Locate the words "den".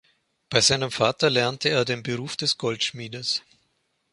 1.85-2.01